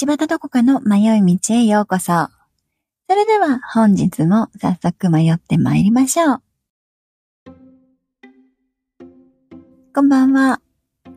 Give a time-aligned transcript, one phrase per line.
[0.00, 2.28] 道端どこかの迷い道へようこそ。
[3.06, 6.42] それでは本日も早速迷って参りましょう。
[9.94, 10.62] こんばんは。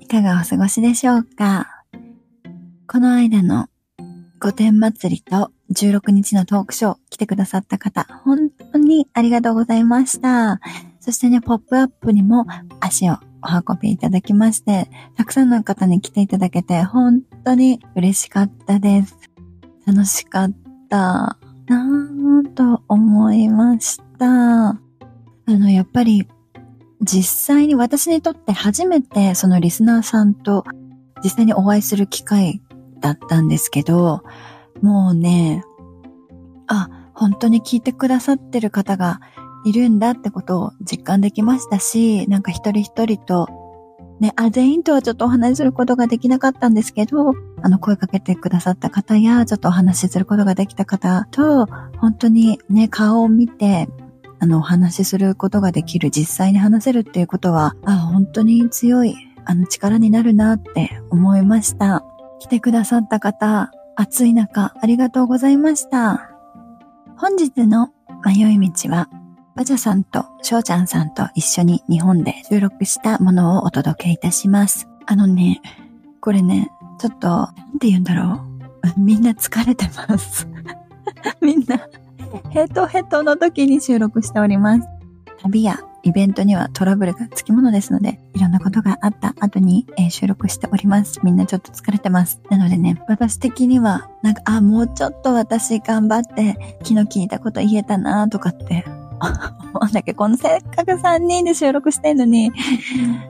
[0.02, 1.86] いかがお過ごしでしょうか
[2.86, 3.68] この間の
[4.41, 10.60] 御殿祭りと16日のトークショー来てくださった方、本当にありがとうございました。
[11.00, 12.46] そしてね、ポップアップにも
[12.82, 19.18] 足をお運びいただきまして、たくさんの方に来ていただけて、本当に嬉しかったです。
[19.86, 20.52] 楽しかっ
[20.90, 24.70] たなぁと思いました。
[24.70, 24.80] あ
[25.48, 26.28] の、やっぱり、
[27.02, 30.64] 実際に私にとって初めてそのリスナーさんと
[31.22, 32.62] 実際にお会いする機会
[33.02, 34.24] だったんですけど、
[34.82, 35.63] もうね、
[36.68, 39.20] あ、本当に聞いてくださってる方が
[39.66, 43.48] いるんだってことを実感できましたし、なんか一人一人と、
[44.20, 51.66] ね、あ、全員とはちょっとお話しすることができなかったんですけど、あの、声かけてくださった方や、ちょっとお話しすることができた方と、
[51.98, 53.88] 本当にね、顔を見て、
[54.40, 62.04] あの、お話しすることができる、実際に話せるっていうことは、あ、本当に強い、あの、力になるなって思いました。
[62.40, 66.30] 来てくださった方、暑い中、ありがとうございました。
[67.18, 67.90] 本日の
[68.25, 69.09] 迷い道は、
[69.56, 74.88] バジャさんとショウちゃんさんと一緒に日本で収録したものをお届けいたします。
[75.06, 75.62] あのね、
[76.22, 78.41] これね、ちょっと、なんて言うんだろ
[78.97, 78.97] う？
[79.00, 80.47] みんな疲れてます。
[81.40, 81.88] みんな、
[82.50, 84.88] ヘトヘトの時に収録しております。
[85.44, 91.19] 旅やイベントにはトラブルがつきものですので、いろんなことがあった後に、えー収録しております。
[91.23, 92.41] みんなちょっと疲れてます。
[92.50, 98.85] なのでね、私的には、なんか、あ、もうちょっと私頑張って、気の利いたこと言えたなとかって、
[99.19, 102.51] 思うんだけど、このせっかく3人で収録してんのに、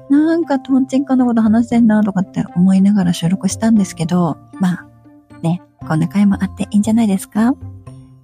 [0.10, 4.88] なんかトンチンカンなこと話してんなとかって思いながら収録したんですけど、まあ、
[5.42, 7.54] ね、こんな回もあっていいんじゃないですか？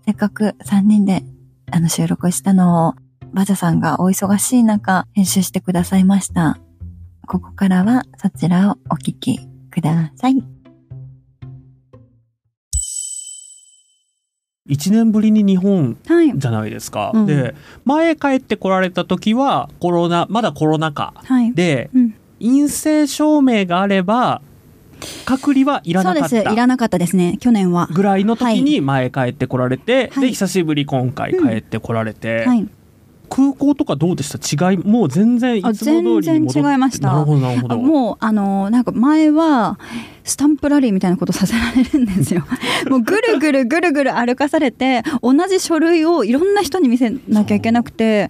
[0.05, 1.23] せっかく3人で
[1.71, 2.93] あの収録したのを、
[3.33, 6.57] バジャさんがお忙しい中、編集してくださいました。
[7.27, 10.58] ここからはそちらをお聞きください。
[14.69, 16.31] 1年ぶりに日本はい。
[16.35, 17.11] じゃないですか。
[17.13, 21.53] うんで前帰ってこられた時はコロナまだコロナ禍はい。
[21.53, 24.41] でうん陰性証明があれば
[25.25, 26.23] 隔離はいらそうです。
[26.23, 27.37] なかったいらなかったですね。
[27.39, 27.87] 去年は。
[27.93, 32.67] ぐらいの時に前帰ってこられて、はいで久しぶり今回帰ってこられて、はい。
[33.29, 34.71] 空港とかどうでした？
[34.71, 37.77] 違いもう全然いあつも通りに戻っ全然違いましたなるほどなるほあど。
[37.77, 39.77] もうあのなんか前は
[40.29, 42.45] スタンプラリーみたいなことさせられるんですよ。
[42.89, 48.29] もうぐるぐるぐるぐる歩かされて同じ書類をいろんな人に見せなきゃいけなくて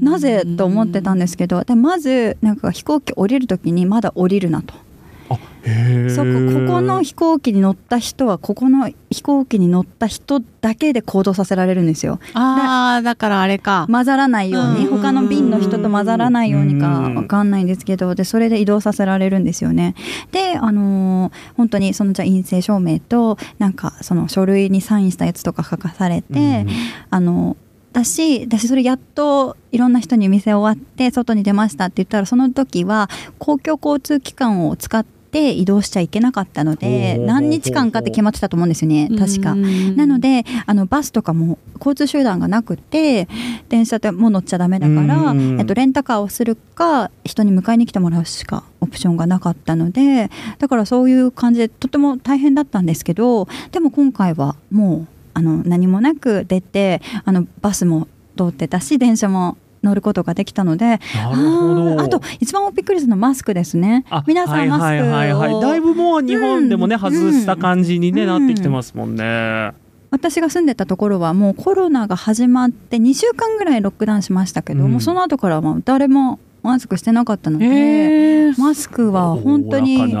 [0.00, 4.87] なぜと思ってたんですけどでまずなんか飛行機降りる時にまだ降りるなと。
[5.30, 5.34] あ
[5.64, 12.18] へーそこここの飛行機に乗った人はここの飛行機に乗った人だけで行動させられるんですよ。
[12.34, 13.86] ああだからあれか。
[13.90, 19.94] 混ざらないようにうん他の便の人と混ざらないようにかわかんないんですけどでそれで移動させられるんですよね。
[20.32, 26.66] であのー本当にそのじゃあ陰性証明となんかその書類にサインしたやつとか書かされて、
[27.10, 27.56] あの
[27.92, 39.52] だし私それやっといろんな人に見せ終わって外に出ましたって言ったらその時は公共交通機関を使って移動しちゃいけなかったので何日間かって決まってたと思うんですよね確か。
[39.52, 43.28] うんなのであのバスとかも交通手段がなくて
[43.68, 45.60] 電車でも乗っちゃダメだから、うん。
[45.60, 69.72] えっと、レンタカーをするか人に迎えに来てもらうしかオプションがなかったのでだからそういう感じでとても大変だったんですけどでも今回はもうあの何もなく出てあのバスも通ってたし電車も乗ることができたのでなるほどあーあと一番びっくりするのはマスクですねあ皆さんマスクを、はいはいはいはい、だいぶもう日本でもね、うん外した感じに、ねうんなってきてますもんね。
[70.10, 78.52] 私が住んでたところはもうコロナが始まって2週間ぐらいロックダウンしましたけど、うんもうその後からはもう誰もマスクしてなかったので。
[78.58, 80.16] マスクは本当に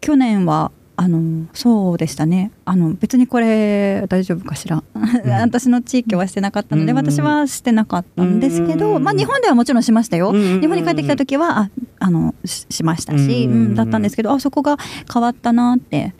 [0.00, 2.50] 去年はあのそうでしたね。
[2.66, 4.82] あの別にこれ大丈夫かしら、
[5.40, 11.70] 私の地域はしてなかったので、うん私はしてなかったんですけど、うんまあ、日本ではもちろんしましたよ、うん日本に帰ってきた時はあ
[12.00, 13.52] あのししましたし、うん。
[13.52, 14.76] うんだったんですけどあそこが
[15.10, 16.12] 変わったなって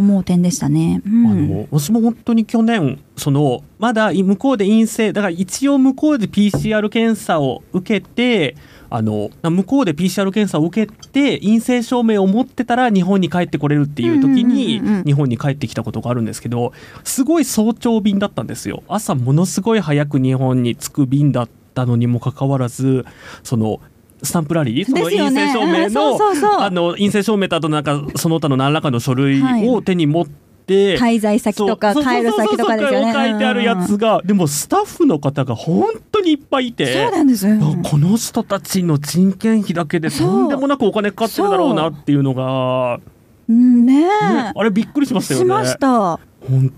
[0.00, 1.02] 思う点でしたね。
[1.06, 1.26] うん。
[1.26, 8.56] あの私も本当に去年そのまだ向こうで陰性だから一応向こうで PCR 検査を受けて
[8.88, 16.72] あの向こうで PCR 検査を受けて陰性証明を持ってたら日本に帰ってこれるっていう時に日本に帰ってきたことがあるんですけど
[17.04, 18.82] すごい早朝便だったんですよ。
[18.88, 23.04] 朝ものすごい早く日本に着く便だったのにもかかわらず
[23.44, 23.80] その
[24.22, 24.86] スタンプラリー？
[24.86, 26.18] その陰性証明の
[26.62, 33.12] あの陰性証明とあとなんかその他の何らかの書類はいを手に持ってて滞在先とか帰る先とかですよね。
[33.12, 37.56] 書いてあるやつが、でもスタッフの方が本当にいっぱいいてそうなんですよ。
[37.82, 43.00] この人たちの人件費だけでとんでもなくお金かかってるだろうなっていうのが、
[43.48, 44.08] うんねね
[44.54, 45.46] あれびっくりしましたよね。
[45.46, 46.20] しました。
[46.48, 46.72] 本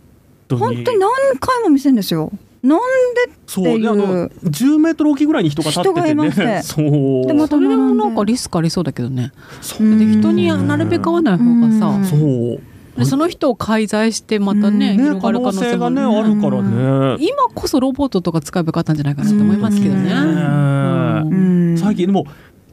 [0.48, 2.32] 当に本当に何回も見せるんですよ。
[2.62, 2.78] なん
[3.46, 3.82] そうっていう。
[3.82, 7.26] であの10メートルおきぐらいに人が立ってて人がいねます そう。
[7.26, 9.32] でまたそれでもなんかリスクありそうだけどね。
[9.60, 9.86] そう。
[9.86, 12.04] うんで人になるべく会わない方がさ、うん。
[12.04, 12.60] そう。
[12.98, 14.96] でその人を介在してまたね、うん。
[14.98, 17.16] ね広がる可能性もがねあるからね。
[17.20, 20.12] 今こそロボットとか使えばよかったんじゃないかなと思いますけどね。
[20.12, 21.74] うん。
[21.78, 22.26] 最近でも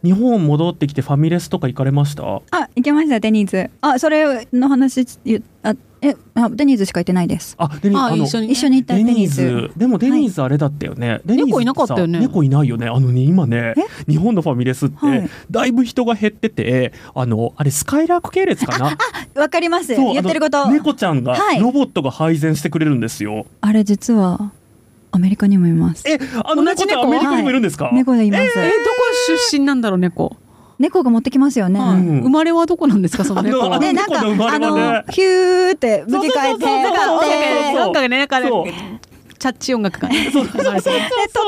[0.04, 2.24] 日本戻ってきてファミレスとか行かれました？
[2.24, 2.42] あ
[2.76, 3.70] 行けましたデニーズ。
[3.82, 7.56] あそれの話ゆあえあデニーズしか行ってないです。
[7.58, 8.96] あデニああの一緒にね、一緒に行った。
[8.96, 9.36] デニーデニーズ。
[9.36, 12.20] ズでもデニーズあれだったよね、デニーズってさ猫いなかったよね。
[12.20, 12.88] 猫いないよね。
[12.88, 13.74] あのね今ね
[14.08, 15.30] 日本のファミレスって、はい。
[15.52, 18.98] だいぶ人が減っててあのあれスカイラーク系列かな？
[19.36, 19.94] わかります。
[19.96, 20.70] そう言ってること。
[20.72, 21.60] 猫ちゃんがはい。
[21.60, 24.52] ロボットが配膳してくれるんですよ、あれ実は
[25.12, 26.08] アメリカにもいます。
[26.08, 28.44] えあの同じ猫猫ちゃんアメリカにもいるんですか、猫でいます。
[28.44, 28.76] えーどこ
[29.50, 30.38] 出身なんだろう猫、
[30.80, 31.80] 猫が持ってきますよね。
[31.80, 33.66] 生まれはどこなんですかその猫は？
[33.66, 34.24] あのでなんかあ
[34.60, 39.00] のヒューって向き変えてなんかねなんかね
[39.38, 40.46] チャッチ音楽がねで撮っ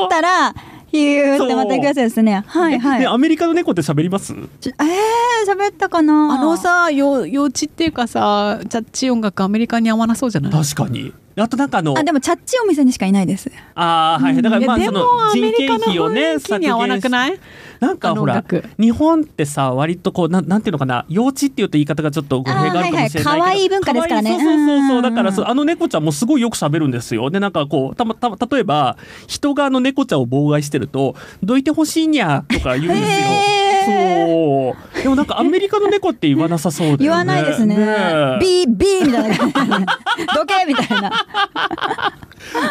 [0.10, 0.54] たら
[0.88, 2.44] ヒューってまた行くやつですね。
[2.46, 3.00] はいはい。
[3.00, 4.34] ねアメリカの猫って喋ります？
[4.60, 6.34] ちょえー、喋ったかな？
[6.34, 10.52] あのさよ幼稚っていうかさチャッチ音楽アメリカに合わなそうじゃない？
[10.52, 11.14] 確かに。
[11.38, 13.50] あとなんかあのあでもチャッチお店にしかいないです。
[13.76, 17.40] あーはいだからまあそのもアメ人件リカの費をね雰囲気に合わなくない？
[17.82, 18.46] なんかほら
[18.80, 24.30] 日本ってさ割とこうなんなんていうのかな幼稚っていうと言い方がちょっと語弊があるかもしれないけどはいはい可愛い文化ですからね。
[24.30, 27.32] そうそうそうだからそうあの猫ちゃんもすごいよく喋るんですよ。
[27.32, 33.08] でなんかこうたまたま例えば人があの猫ちゃんを妨害してるとどいてほしいにゃとか言うんですよ。
[33.08, 35.02] へそう。
[35.02, 37.04] でもなんかアメリカの猫って言わなさそうだよね。
[37.04, 37.76] 言わないですね。
[37.80, 38.38] え。
[38.40, 39.80] ビービーみたいな。
[40.36, 41.12] どけみたいな。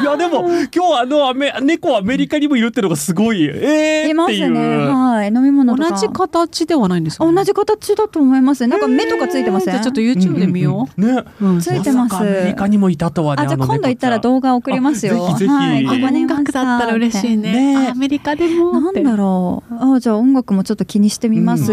[0.01, 3.45] いやでも今日あのアメ猫アメリカにもいるっていうのがすごい。
[3.45, 4.61] えー、いまっていう、すね。
[5.01, 5.29] はい。
[5.29, 5.97] 飲み物同とか。
[5.99, 8.67] じ形ではないんですか、同じ形だと思います。
[8.67, 9.73] なんか目とかついてません？
[9.73, 11.25] じゃあちょっと YouTube で見ようんうんうん。
[11.25, 11.61] ねう、うん。
[11.61, 12.13] ついてます。
[12.13, 12.29] さか。
[12.29, 15.27] アメリカにもいたとはねあじゃ今度行ったら動画送りますよ。
[15.27, 15.51] あぜひぜひ。
[15.51, 17.89] はい、ここにい音楽だったら嬉しいね。
[17.91, 19.95] アメリカでもなんだろう。
[19.97, 21.73] あじゃあ音楽もちょっと気にしてみます。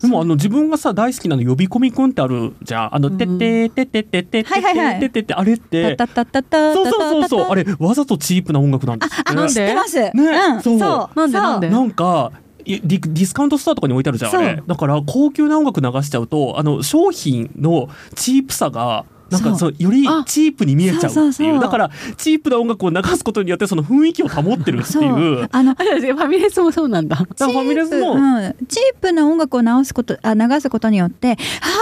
[0.00, 7.64] でもあの自分がさ大好きなの呼び込みくんってあるじゃんあのうんてっててってってってっててってってあれってたたたたたそうそうそうそうあれ。
[7.64, 10.00] れわざとチープな音楽なんですあ、なんで知ってます。
[10.00, 10.78] ねうん、そう
[11.18, 12.32] なんでなんでなんか
[12.64, 21.60] いディディスカウントストアとかに置いてあるじゃんあれだから高級な音楽流しちゃうとあの商品のチープさがなんかそそうよりあチープに見えちゃうっていう。
[21.60, 25.42] だからチープな音楽を流すことによってその雰囲気を保ってるってそいう。
[25.44, 25.48] う。
[25.50, 27.16] あのあファミレスもそうなんだ。
[27.16, 31.34] ファミレスも、うん、チープな音楽を直すことあ流すことによってあ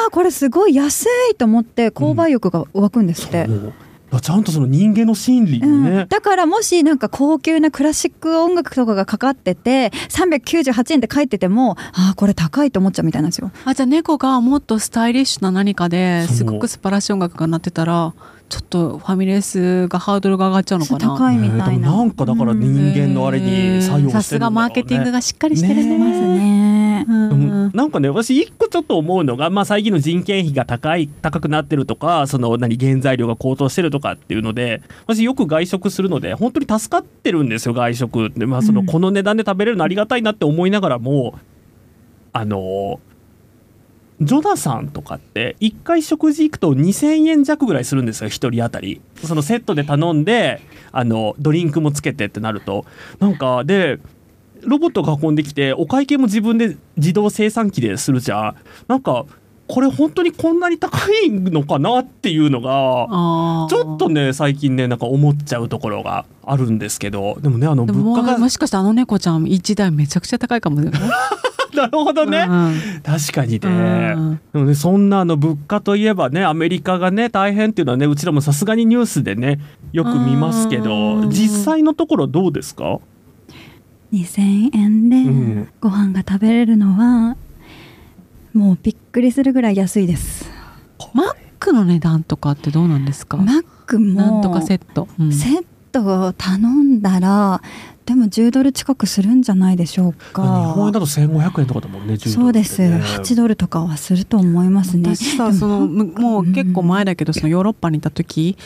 [0.09, 3.57] あこれすごい安いと思って購買欲が湧くんですって、そう。
[3.57, 3.88] だ
[4.23, 13.51] ちゃんとその人間の心理にうんね、だからもしなんか高級なクラシック音楽とかがかかってて398円って書いててもああこれ高いと思っちゃうみたいなんですよ。
[13.65, 18.15] あじゃあ猫がもっとスタイリッシュな何かですごく素晴らしい音楽が鳴ってたら
[18.49, 20.99] ちょっとファミレスがハードルが上がっちゃうのかな？
[21.01, 21.65] 高いみたいな。
[21.71, 24.11] ねでもなんかだから人間のあれに作用してるんだろうね。
[24.11, 27.07] さすがマーケティングがしっかりしてるねねますね。
[27.09, 27.71] うん。
[27.75, 38.87] なんかね私一個ちょっと思うのが、まあ、最近の人件費が高い高くなってるとかその何原材料が高騰してるとかっていうので私よく外食するので本当に助かってるんですよ外食って、まあ、そのうん。
[38.87, 41.39] この値段で食べれるのありがたいなって思いながらも
[42.33, 43.01] あの
[44.21, 49.01] ジョナさんとかって1回食事行くと2,000円弱ぐらいするんですよ1人当たり。
[49.25, 50.61] そのセットで頼んで
[50.91, 52.85] あのドリンクもつけてってなると。
[53.21, 54.01] なんかで
[54.63, 58.57] ロボットが運んできてお会計も自分で自動生産機でするじゃん。
[58.89, 59.25] なんか
[59.69, 63.07] これ本当にこんなに高いのかなっていうのが
[63.69, 70.91] ちょっとね最近ねなんか思っちゃうところがあるんですけどでもねあの物価がももしかしてあの猫ちゃん1台めちゃくちゃ高いかもね。
[71.75, 72.75] なるほどね、うん。
[73.05, 74.41] 確かにね、うん。
[74.53, 79.61] でもねそんなあの物価といえばねアメリカがね大変っていうのはねうちらもさすがにニュースでね
[79.93, 81.31] よく見ますけうどん。
[81.31, 82.99] 実際のところどうですか、
[84.13, 85.69] 2000円でうん。
[85.81, 87.37] ご飯が食べれるのは
[88.59, 90.51] もうびっくりするぐらい安いです。
[91.15, 93.37] マックの値段とかってどうなんですか？
[93.37, 95.07] マックもなんとかセット。
[95.19, 97.63] うんセットを頼んだら
[98.05, 101.07] でも10ドル近くするんじゃないでしょう日本円だか。
[101.07, 102.79] と1500円とかだもんね10そうです。
[102.79, 105.15] ドルってね8ドルとかはすると思いますね。
[105.15, 108.59] 私さそのむもう結構前だけどそのヨーロッパにいた時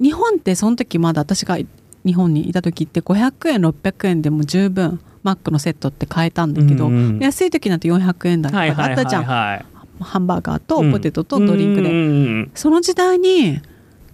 [0.00, 1.58] 日本ってその時まだ私が
[2.04, 9.64] 日本にいた時って500円600円でも十分マックのセットって買えたんだけど、うんうん安い時なんて400円台とかはいはいはいあったじゃん、はい。
[10.00, 13.54] ハンバーガーとポテトとドリンクで、でその時代に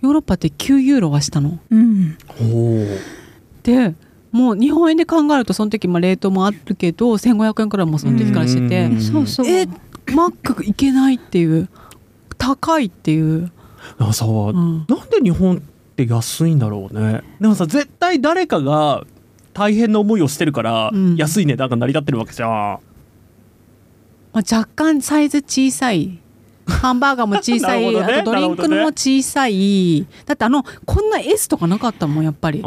[0.01, 1.59] ヨーロッパって9ユーロはしたの。
[1.71, 2.17] うん。
[3.63, 3.95] で
[4.31, 9.47] もう日本円で考えるとその時まあレートもあるけど1500円くらいもうその時からしてて、うんそうそう。
[9.47, 9.67] え
[10.15, 11.69] マックいけないっていう。
[12.39, 13.53] 高いっていう、
[14.13, 14.85] さ、うん。
[14.89, 15.61] なんで日本っ
[15.95, 17.23] て安いんだろうね。
[17.41, 19.05] でもさ絶対誰かが
[19.53, 21.17] 大変な思いをしてるから、うん。
[21.17, 22.51] 安い値段が成り立ってるわけじゃん。
[22.51, 22.81] ま
[24.35, 26.19] あ、若干サイズ小さい。
[26.67, 28.01] ハンバーガーも小さい、ね。
[28.01, 32.59] あとドリンクのも小さい、だってあのこんな S とかなかったもんやっぱり。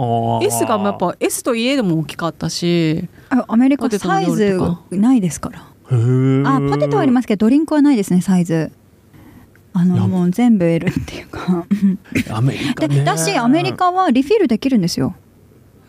[0.41, 3.07] S がやっぱ S といえども大きかったし。
[3.29, 4.59] あアメリカサイズ
[4.91, 5.59] ないですから。
[5.59, 8.71] あポテトはありますけどドリンクはないですねサイズ。
[9.73, 11.65] あのもう全部 L っていうか。
[12.35, 12.95] アメリカね。
[12.95, 15.15] でだしアメリカはリフィルできるんですよ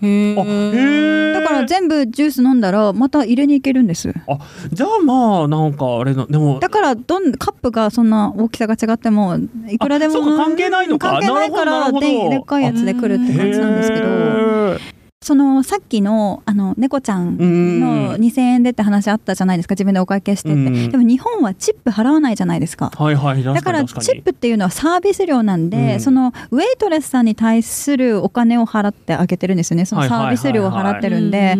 [0.03, 1.33] へあへー。
[1.35, 4.13] だから全部ジュース飲んだらまた入れに行けるんです。
[4.27, 4.39] あ
[4.73, 9.39] じゃあまあなんかあれなでもだからどんカップがそんな大きさが違っても
[9.69, 11.11] いくらでも関係ないのか。
[11.11, 14.96] 関係ないからででっかいやつで来るって感じなんですけど
[15.27, 22.93] そのさっきのあの猫ちゃんのうん2000円でって話あったじゃないですか自分でお会計してって、うんでも日本はチップ払わないじゃないですか。
[22.97, 24.21] はいはいだからチ確かに確かに。
[24.21, 26.01] ップっていうのはサービス料なんで、うん。
[26.01, 29.85] そのウェイトレスさんに対するお金を払ってあげてるんですよね。
[29.85, 31.59] そのサービス料を払ってるんで、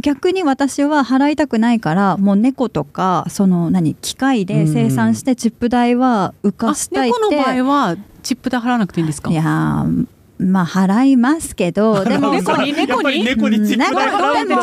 [0.00, 9.30] 逆に私は払いたくないからもう猫とかその何機械で生産してチップ代は浮あかしたいって、猫の場合はチップで払わなくていいんですか？
[9.30, 10.06] いやー
[10.38, 14.60] まあ払いますけど でも猫にやっぱり猫にチップ代払アメリ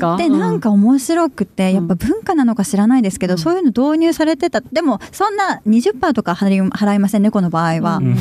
[0.00, 1.74] カってなんか面白くて、うん。
[1.74, 3.38] やっぱ文化なのか知らないですけど、うん。
[3.38, 8.16] そういうの導入されてたでもそんな20%とか払いません猫の場合は、うん。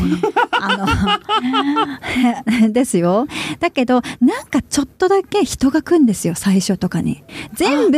[0.59, 0.77] あ
[2.47, 3.27] の ですよ。
[3.59, 7.23] だけどなんかちょっとだけ人が来んですよ最初とかに。
[7.53, 7.97] 全部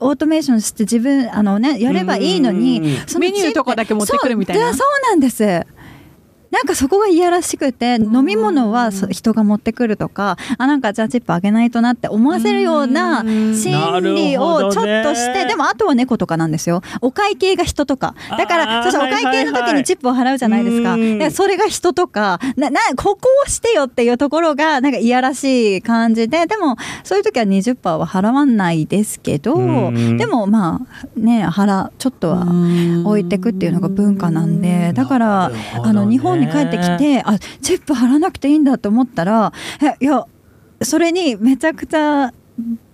[0.00, 2.80] オートメーションして自分あのねやればいいのに
[3.18, 4.72] メニューとかだけ持ってくるみたいな？
[4.72, 5.66] そうなんです
[6.50, 13.54] なんかそこがいやらしくて飲み物はそ人が持ってくるとかあなんかじゃあチップあげないとなって思わせるようなうん。
[13.56, 16.82] 心理をちょっとしてでもあとは猫とかなんですよ。
[17.00, 18.14] お会計が人とか。
[18.30, 20.94] だからそしたらお会計の時にチップを払うじゃないですか。
[20.94, 21.18] うん。
[21.18, 30.16] でそれが人とかななここをしてよっていうところがなんかいやらしい感じででもそういう時は20%は払わないですけどうん。
[30.16, 32.46] でもまあね払ちょっとは
[33.04, 35.50] 置いてくっていうのが文化なんでだから
[35.82, 39.52] あの日本に帰ってきてあチップ払わなくていいんだと思ったら
[39.82, 40.24] えいや
[40.82, 42.32] それにめちゃくちゃ、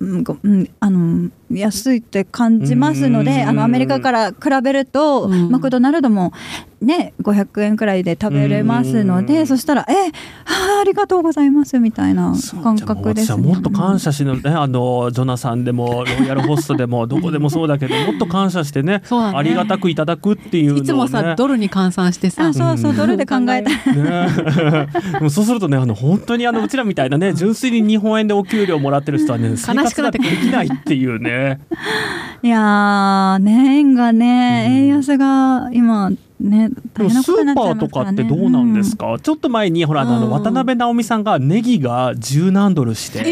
[0.05, 5.51] うんごうん、あの安いって感じますのでうんあのアメリカから比べるとうん。
[5.51, 6.33] マクドナルドも
[6.81, 9.27] ね500円くらいで食べれますのうん。
[9.27, 13.43] でそしたら「えあーありがとうございます」みたいな感覚ですね。
[13.43, 19.03] じゃあもっと感謝しのねあのジョナサンでも ロイヤルホストでもどこでもそうだけどもっと感謝してね ね。
[19.11, 22.47] ありがたくいただくっていうね、いつもさドルに換算してさ。
[22.47, 25.31] あそうそうドルで考えた。
[25.31, 29.57] そうするとねあの本当にあのうちらみたいなね純粋に日本円でお給料もらってる人はね
[29.95, 31.61] 生活ができないっていうね。
[32.43, 34.75] いやーね円がね、うん。
[34.75, 36.11] 円安が今
[36.41, 43.25] ねで大変スことになっちゃいーパーとかってどうなんですか、ちょっと前にほらあのうん渡辺直美さんがネギが十何ドルしてみ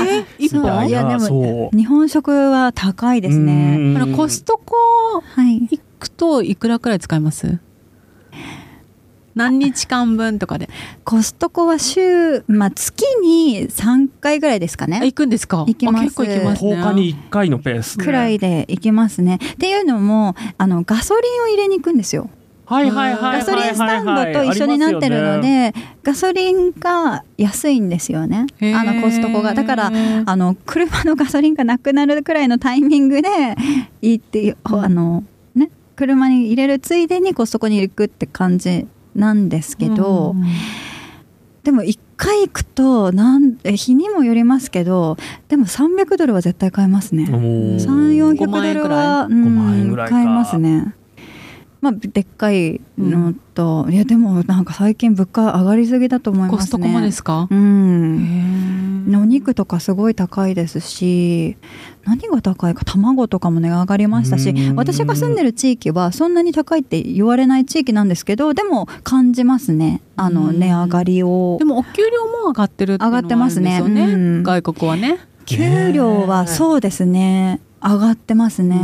[0.50, 0.87] たいな。
[0.87, 1.76] いやでもそう。
[1.76, 3.95] 日本食は高いですね。
[4.16, 4.75] コストコ
[5.35, 5.61] はい。
[5.61, 7.59] 行くといくらくらい使います？
[9.34, 10.68] 何日間分とかで。
[11.04, 15.64] コストコは週、まあ、月に3回ぐらいですかあね行くんですか？
[15.66, 16.00] 行きます。
[16.00, 16.74] あ結構行きますね。
[16.74, 19.38] 10日に1回のペースくらいで行きますね。
[19.54, 22.30] っていうのもあのガソリンを入れに行くんですよ。
[22.64, 28.46] はいはいはいはいはいガソリンスタンドと一緒になってるので、ガソリンが安いんですよね。
[28.74, 29.52] あのコストコが。
[29.52, 29.92] だから
[30.24, 33.28] あの車のガソリンがなくなるくらいのタイミングで
[34.00, 35.24] 行って、あの
[35.54, 40.45] ね車に入れるついでにコストコに行くって感じなんですけど、うん
[41.62, 45.16] でも1回行くとなんえ日にもよりますけど
[45.49, 47.25] でも300ドルは絶対買えますね。
[47.25, 50.95] 3400 5万円くらいドルは、5万円ぐらいか買えますね。
[51.82, 56.58] まあ、でっかいのと、いやでもなんか最近物価上がりすぎだと思いますね。
[56.58, 57.48] コストコもですか？
[57.50, 59.06] うへん。
[59.08, 61.56] ーお肉とかすごい高いですし
[62.04, 70.00] 何が高いか卵とかも値上がりましたしうん私が住んでる地域はそんなに高いって言われない地域なんですけどでも感じますね。
[70.14, 70.60] あのうん。
[70.60, 71.56] 値上がりを。
[71.58, 73.76] でもお給料も上がってるってますね。
[73.76, 74.42] あるんですようん。
[74.44, 75.18] 外国はね。
[75.46, 77.60] 給料はそうですね。
[77.82, 78.78] 上がってますね。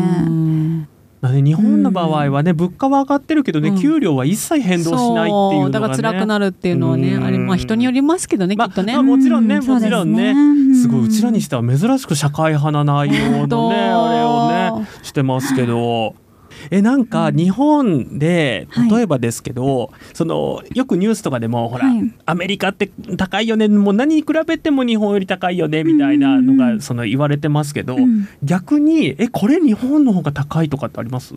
[1.22, 3.80] うんだね日本の場合はね物価は上がってるけどね、うん。
[3.80, 7.24] 給料は一切変動しないっていうのが、ね、だから辛くなるっていうのはねうん。
[7.24, 10.34] あれまあ人によりますけどねきまあっとね、まあもちろんねうもちろんね。
[10.74, 16.14] すごいうちらにしては珍しく社会派な内容のねあれをねしてますけど
[16.70, 18.90] えなんか日本ではい。
[18.90, 22.14] 例えばですけど、そのよくニュースとかでもほら、はい。
[22.26, 26.76] アメリカって高いよねもう何に比べても日本より高いよねみたいなのうんうんうん。
[26.76, 28.28] がその言われてますけど、うん。
[28.42, 31.34] 逆にえこれ日本の方が高いとかってあります？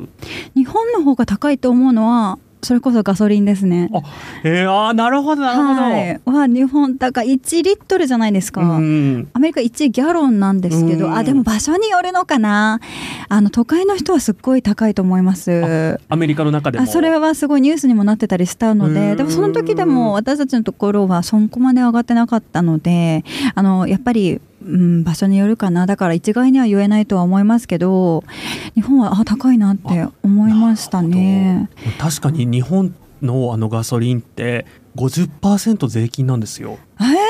[0.56, 3.90] 日本の方が高いと思うのはそれこそガソリンですね。
[3.94, 4.02] あ
[4.44, 5.82] えー、あーなるほどなるほど。
[5.82, 8.62] はい、は日本高い1リットルじゃないですか。
[8.62, 12.80] うんアメリカ1ギャロンなんですけど、うんあでも場所によるのかな
[13.30, 15.98] あの都会の人はすっごい高いと思います。
[16.10, 23.24] アメリカの中でもあそれはすごいニュースにもなってたりしたのうんででもその時でも私たちのところはそこまで上がってなかったので
[23.56, 28.24] あのやっぱり、うん、場所によるかなだから一概には言えないとは思いますけど
[28.76, 31.70] 日本はあ高いなって思いましたね。
[32.00, 34.66] 確かに日本のあのガソリンって
[34.96, 36.78] 50%税金なんですよ。
[37.00, 37.21] え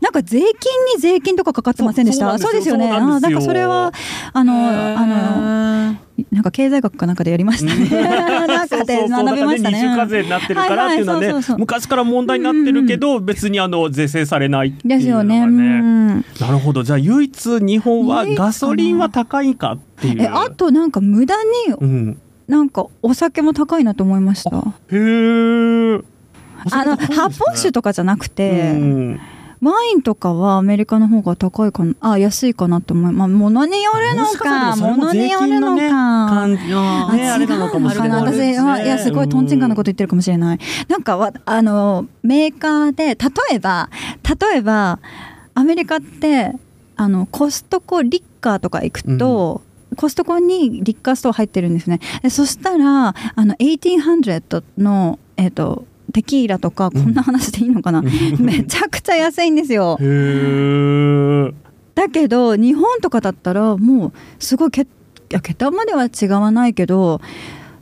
[0.00, 0.46] なんか税金
[0.94, 2.38] に税金とかかかってませんでした？
[2.38, 2.76] そうですよ。
[2.76, 2.88] ね。
[2.88, 3.92] なんかそれは
[4.32, 4.52] あの
[4.98, 5.98] あの
[6.32, 7.88] なんか経済学かなんかでやりましたね。
[8.46, 9.78] なんかで学びましたね。
[9.82, 16.24] 二重課税になってるからっていうのはね昔から問題になってるけど、別にあの税制されないっていうのがですよね。
[16.40, 16.82] なるほど。
[16.82, 20.22] じゃあ唯一日本はガソリンは高いかっていう。
[20.22, 21.34] えあとなんか無駄
[21.68, 24.50] にうん、なんかお酒も高いなと思いました。
[24.50, 24.52] へ
[24.92, 26.00] え。
[26.72, 29.20] あの発泡酒とかじゃなくて、うん
[29.60, 31.94] ワインとかはアメリカの方が高いかな？
[32.00, 34.76] あ安いかなと思いまあ物によるのか。
[34.76, 35.88] も物によるのか。
[36.30, 38.22] 感じあねあれなのかもしれない。
[38.22, 40.58] 私はいやすごいとんちんかんなこと言ってるかもしれない。
[40.88, 43.90] なんかわあのメーカーで例えば
[44.22, 45.00] 例えば
[45.54, 46.52] アメリカって
[46.96, 49.62] あのコストコリッカーとか行くと、
[49.96, 51.98] コストコにリッカーストア入ってるんですね。
[52.22, 59.98] でそしたらあの1800のえっ、とテキーラとかこんな話でいいのかな、めちゃくちゃ安いんですよ。
[61.94, 64.86] だけど日本とかだったらもうすごいけい
[65.30, 67.20] や桁までは違わないけど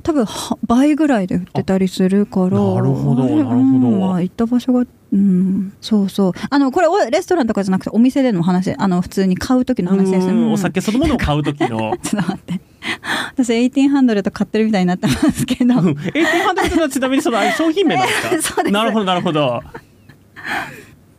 [0.03, 3.57] 多分は倍ぐらいで売ってたりするからなるほどなるほど。
[3.57, 6.33] うんまあ行った場所がうんそうそう。
[6.49, 11.97] あのこれおレストランとかじゃなくてお店での話あの普通に買う時の話ですね、うんうんお酒そのものを買う時の。
[12.03, 12.61] ちょっと待って
[13.35, 15.75] 私1800と買ってるみたいになってますけど。
[15.81, 15.96] うん。
[16.14, 18.62] え、ハンドルってのはちなみにその商品名なんですか？
[18.64, 19.62] なるほどなるほど。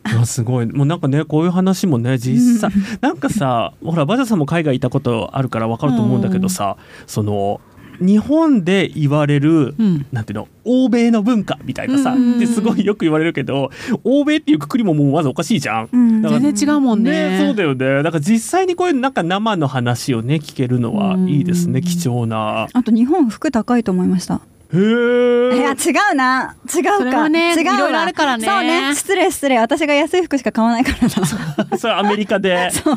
[0.04, 0.66] あすごい。
[0.66, 6.76] もうなんかねこういう話もね実際なんかさほらバジャさんも海外いたことあるから分かると思うんだけどさ、
[7.06, 7.60] その
[8.00, 10.06] 日本で言われる、うん。
[10.12, 13.70] なんていうの欧米の文化みたいなさ、うんってすごいよく言われるけど
[14.04, 15.88] 欧米っていうくくりももうまずおかしいじゃん。
[15.92, 16.22] うん。
[16.22, 17.38] 全然違うもんね。
[17.40, 18.02] そうだよね。
[18.02, 22.68] だから実際にこういうなんか生の話をね聞けるのはいいですね、うん貴重な。
[22.72, 25.62] あと日本服高いと思いましたへいえ。
[25.62, 26.54] や違うな。
[26.74, 26.98] 違うか。
[26.98, 27.74] それはね違うわ。
[27.74, 28.46] いろいろあるからね。
[28.46, 28.94] そうね。
[28.94, 29.58] 失礼失礼。
[29.58, 31.78] 私が安い服しか買わないからな。
[31.78, 32.70] それアメリカで。
[32.72, 32.96] そう。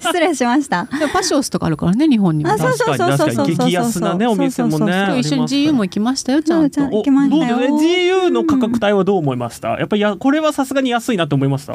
[0.00, 0.84] 失礼しました。
[0.98, 2.50] でもパシオスとかあるからね日本にも。
[2.52, 3.70] あそうそうそうそうそうそう確かに確かに。
[3.70, 4.76] 激安なねお店もね。
[4.78, 5.18] そうそうそうそう。
[5.18, 6.80] 一緒に GU も行きましたよちゃんと。
[6.80, 7.56] そう行きましたよ。
[7.56, 7.78] おどう？
[7.80, 9.68] で GU の価格帯はどう思いました？
[9.78, 11.74] やっぱりやこれはさすがに安いなと思いました？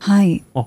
[0.00, 0.42] はい。
[0.56, 0.64] あ。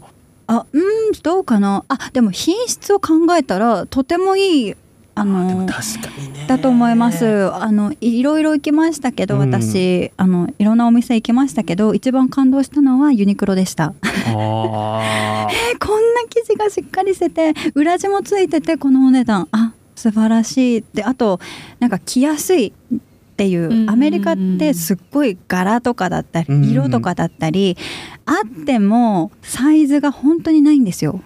[0.48, 0.82] あうん
[1.22, 1.84] どうかな？
[1.90, 4.76] あでも品質を考えたらとてもいい
[5.20, 6.46] あの確かにね。
[6.48, 7.52] だと思います。
[7.54, 9.52] あのいろいろ行きましたけどうん。
[9.52, 13.86] 私、あのいろんなお店行きましたけど一番感動したのはユニクロでした。
[13.86, 15.50] あー。
[15.74, 19.48] えこんな生地がしっかりしてて裏地もついててこのお値段。
[19.52, 21.42] あ素晴らしいであと
[21.80, 23.00] なんか着やすいっ
[23.36, 23.90] ていう。
[23.90, 27.78] アメリカってすっごい柄とかだったり色とかだったり
[28.26, 31.22] あってもサイズが本当にないんですよ。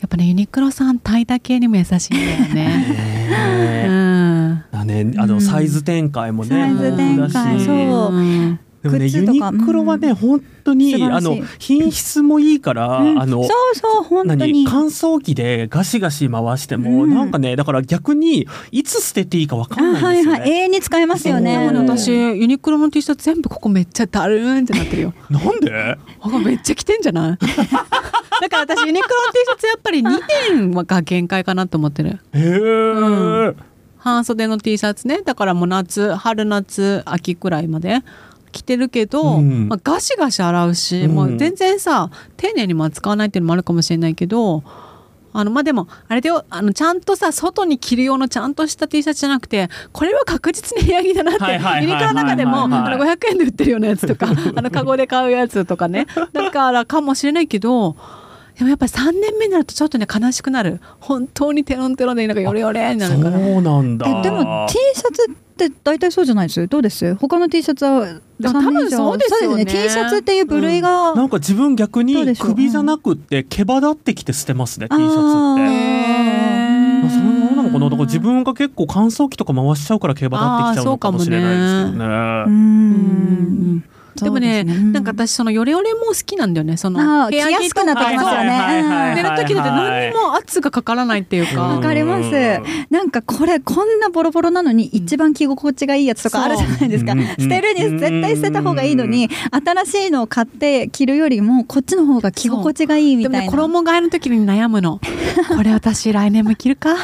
[0.00, 2.54] やっぱねユニクロさんタイタ系にも優しいんだよね。
[3.28, 4.64] ねうん。
[4.70, 8.14] だねあのサイズ展開もね、サイズ展開そう。
[8.14, 13.20] うんでもねユニクロはね本当にあの品質もいいから、うん。
[13.20, 17.14] あのそうそう本当何に乾燥機でガシガシ回しても、うん。
[17.14, 20.40] なんかねだから逆にいつ捨てていいかわかあんなはいいんですよね。
[20.40, 21.70] はい永遠に使えますよね。
[21.72, 25.14] 私ユニクロの T シャツ全部ここめっちゃダルーンってなってるよ。
[25.28, 25.98] なんで？
[26.20, 27.38] ここめっちゃ着てんじゃない？
[28.40, 32.20] だから私ユニクロの T シャツやっぱり2点が限界かなと思ってる。
[32.32, 33.54] へえ、
[33.98, 35.22] 半袖の T シャツね。
[35.24, 37.98] だからもう夏春夏秋くらいまで
[38.52, 39.68] 着てるけど、うん。
[39.68, 41.14] まあ、ガシガシ洗うし、うん。
[41.14, 44.62] もう全然さ丁寧にも扱わないっていうのもあるかもしれないけど
[45.32, 57.96] あのまあでもあれであのちゃんとさ外に着る用のちゃんとした T シャツじゃなくてこれは確実に部屋着だなってユニクロの中でもあはいの500円で売ってるようなやつとか あのカゴで買うやつとかねだからかもしれないけど
[58.58, 60.80] でもやっぱり3年目になるとちょっとね悲しくなる。
[60.98, 63.38] 本当にテロンテロンでなんかヨレヨレになるから。
[63.38, 64.08] そうなんだ。
[64.08, 65.30] えでも T シャツ
[65.66, 66.66] って大体そうじゃないです？
[66.68, 67.14] どうです？
[67.16, 69.64] 他の T シャツはでも多分そうですよね。
[69.64, 75.62] そう T シャツっていう部類が、なんか自分逆に首じゃなくって毛羽立ってきて捨てますね T シャツあって。
[75.62, 77.06] ー。
[77.06, 77.90] あそのままなののかな。
[77.90, 82.14] だから自分が結構乾燥機とか回しちゃうから毛羽立ってきちゃうのかもしれないですけどね。
[82.46, 83.76] ううん。
[83.76, 83.84] ん
[84.24, 86.76] でもねなんか私そのヨレヨレも好きなんだよね。
[86.76, 89.14] その着やすくなってきますよね。
[89.16, 91.62] 寝る時だって何にも圧がかからないっていうか。
[91.62, 92.30] わかります。
[92.90, 97.14] なんかこれこんなボロボロなのに一番着心地がいいやつとかあるじゃないですか。
[97.38, 99.28] 捨てるに絶対捨てた方がいいのに
[99.84, 103.50] 新しいのを買って着るよりもこっちの方が着心地がいいみたいな。
[103.50, 105.00] 衣替えの時に悩むの。
[105.56, 106.94] これ私来年も着るか？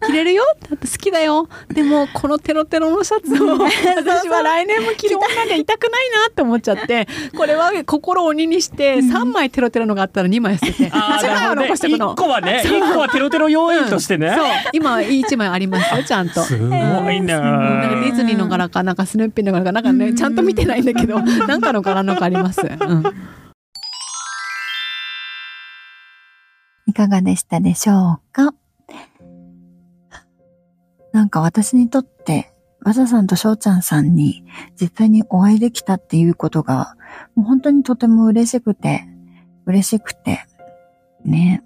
[0.00, 0.44] 着れるよ。
[0.68, 1.48] だって好きだよ。
[1.68, 3.58] でもこのテロテロのシャツを。
[3.96, 7.06] 私は来年も着る女でいたくないなって思っちゃって。
[7.36, 10.90] これは心を鬼にして3枚テロテロのがあったら2枚捨てて。
[10.92, 12.12] あー 1枚は残しておくの。
[12.12, 14.34] 一個はね、一個はテロテロ要因としてね。
[14.36, 14.46] そう。
[14.72, 16.42] 今1枚ありますよちゃんと。
[16.42, 16.66] すご
[17.10, 17.34] いね。
[17.34, 17.42] うん。
[17.42, 22.60] なんかディズニーの柄かなんかスヌーピーの柄かなんかねちゃんと見てないんだけど なんかの柄のがあります。
[22.62, 23.04] うん。
[26.86, 28.54] いかがでしたでしょうか？
[31.12, 34.44] なんか私にとって、わざさんとしょうちゃんさんに
[34.80, 36.96] 実際にお会いできたっていうことが、
[37.34, 39.06] もう本当にとても嬉しくて、
[39.66, 40.46] 嬉しくて、
[41.24, 41.62] ね。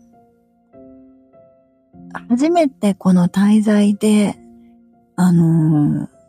[2.28, 4.36] 初めてこの滞在で、
[5.16, 6.22] あのー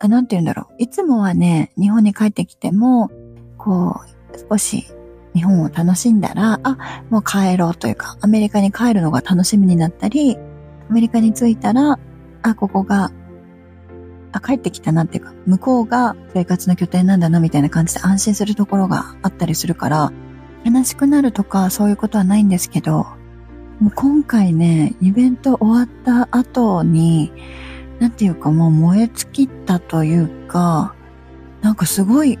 [0.00, 0.74] あ、なんて言うんだろう。
[0.78, 3.10] いつもはね、日本に帰ってきても、
[3.56, 4.00] こ
[4.32, 4.86] う、少し
[5.34, 10.38] 日本を楽しんだら、あ、もう帰ろうというか、アメリカに帰るのが楽しみになったり、
[10.88, 11.98] アメリカに着いたら、
[12.42, 13.12] あ、ここが、
[14.32, 20.12] あ、帰ってきたなっていうか、向こうが生活の拠点なんだなみたいな感じで安心するところがあったりするから、
[20.64, 23.06] 悲しくなるとかそういうことはないんですけど、
[23.80, 27.32] もう今回ね、イベント終わった後に、
[28.00, 30.94] なんていうかもう燃え尽きたというか、
[31.62, 32.38] なんかすごい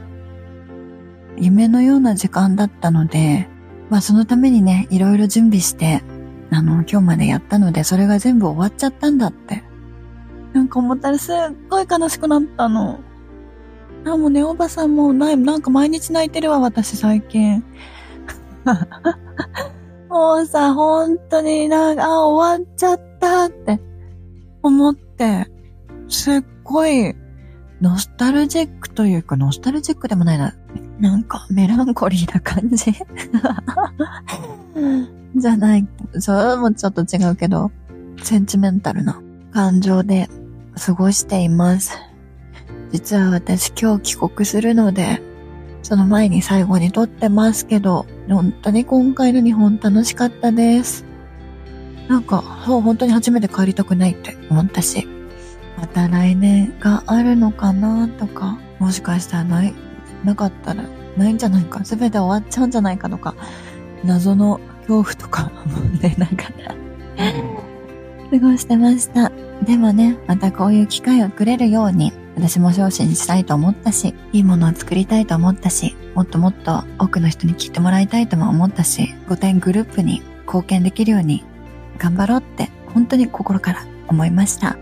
[1.36, 3.48] 夢のような時間だったので、
[3.90, 6.02] まあそのためにね、いろいろ準備して、
[6.50, 9.62] あの、今日までやったので、それが全部終わっちゃったんだって。
[10.52, 11.36] なんか思ったらすっ
[11.68, 13.00] ごい悲しくなったの。
[14.04, 17.62] あ、もうね、おばさんもない、なんか毎日泣いてるわ、私最近。
[20.08, 23.80] もうさ、本当になんか、あ、終わっちゃったって
[24.62, 25.46] 思って、
[26.08, 27.14] すっごい、
[27.80, 30.54] ノスタルジックというか、ノスタルジックでもないな。
[30.98, 32.92] なんか、メランコリーな感じ
[35.36, 35.86] じゃない。
[36.18, 37.70] それもちょっと違うけど、
[38.22, 39.20] センチメンタルな
[39.52, 40.28] 感情で
[40.76, 41.98] 過ごしています。
[42.92, 45.22] 実は私今日帰国するので、
[45.82, 51.04] その前に最後に撮ってますけど、本当に今回の日本楽しかったです。
[52.08, 55.06] なんか、そう、本当に初めて帰りたくないって思ったし、
[55.76, 59.74] また来年があるのかなとか、もしかしたらない、
[60.24, 60.84] なかったら
[61.16, 63.34] ないんじゃないか、すべて終わっちゃうんじゃないかとか、
[64.04, 66.74] 謎の恐怖とか思ってながら、
[68.30, 69.30] 過ごしてました。
[69.64, 81.44] でもね、またこういう機会をくれるように、私も昇進したいと思ったし、いいものを作りたいと思ったし、もっともっと多くの人に聞いてもらいたいとも思ったし、5点グループに貢献できるように
[81.98, 84.78] 頑張ろうって本当に心から思いました。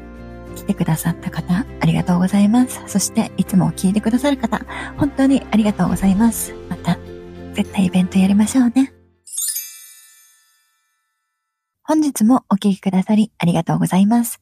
[0.54, 2.82] 来てくださった方、ありがとうございます。
[2.86, 4.60] そして、いつも聞いてくださる方、
[4.96, 6.54] 本当にありがとうございます。
[6.68, 6.98] また、
[7.54, 8.95] 絶対イベントやりましょうね。
[11.88, 14.40] 本日もお聞きくださりありがとうございます。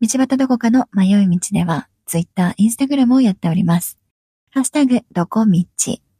[0.00, 3.98] 道端どこかの迷い道では、Twitter、Instagram をやっております。
[4.52, 5.64] ハッシュタグ、どこ道、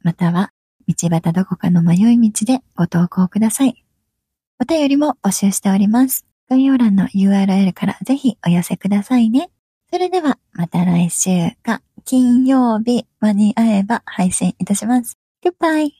[0.01, 0.51] または、
[0.85, 3.85] 道端どこかの迷い道でご投稿ください。
[4.59, 6.25] お便りも募集しております。
[6.49, 9.49] 概要欄の URL からぜひお寄せくださいね。
[9.93, 11.29] それでは、また来週
[11.63, 15.17] か、金曜日間に合えば配信いたします。
[15.41, 15.87] Goodbye!